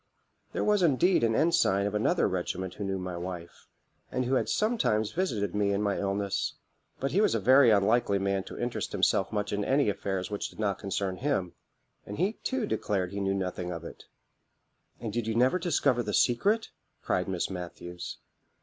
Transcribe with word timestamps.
There 0.51 0.63
was 0.63 0.81
indeed 0.81 1.23
an 1.23 1.35
ensign 1.35 1.85
of 1.85 1.93
another 1.93 2.27
regiment 2.27 2.73
who 2.73 2.83
knew 2.83 2.97
my 2.97 3.15
wife, 3.15 3.67
and 4.11 4.25
who 4.25 4.33
had 4.33 4.49
sometimes 4.49 5.11
visited 5.11 5.53
me 5.53 5.73
in 5.73 5.83
my 5.83 5.99
illness; 5.99 6.55
but 6.99 7.11
he 7.11 7.21
was 7.21 7.35
a 7.35 7.39
very 7.39 7.69
unlikely 7.69 8.17
man 8.17 8.43
to 8.45 8.57
interest 8.57 8.93
himself 8.93 9.31
much 9.31 9.53
in 9.53 9.63
any 9.63 9.89
affairs 9.89 10.31
which 10.31 10.49
did 10.49 10.57
not 10.57 10.79
concern 10.79 11.17
him; 11.17 11.53
and 12.03 12.17
he 12.17 12.33
too 12.43 12.65
declared 12.65 13.11
he 13.11 13.19
knew 13.19 13.35
nothing 13.35 13.69
of 13.71 13.83
it." 13.83 14.05
"And 14.99 15.13
did 15.13 15.27
you 15.27 15.35
never 15.35 15.59
discover 15.59 16.01
this 16.01 16.19
secret?" 16.19 16.69
cried 17.03 17.27
Miss 17.27 17.51
Matthews. 17.51 18.17